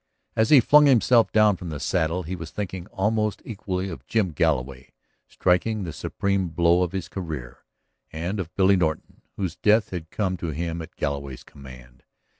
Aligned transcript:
As 0.35 0.49
he 0.49 0.59
flung 0.61 0.87
himself 0.87 1.31
down 1.31 1.57
from 1.57 1.69
the 1.69 1.79
saddle 1.79 2.23
he 2.23 2.35
was 2.35 2.49
thinking 2.49 2.87
almost 2.87 3.39
equally 3.45 3.87
of 3.87 4.07
Jim 4.07 4.31
Galloway, 4.31 4.93
striking 5.27 5.83
the 5.83 5.93
supreme 5.93 6.47
blow 6.49 6.81
of 6.81 6.91
his 6.91 7.07
career, 7.07 7.59
and 8.11 8.39
of 8.39 8.51
Billy 8.55 8.75
Norton, 8.75 9.21
whose 9.37 9.55
death 9.57 9.91
had 9.91 10.09
come 10.09 10.37
to 10.37 10.47
him 10.49 10.81
at 10.81 10.95
Galloway's 10.95 11.43
command. 11.43 12.01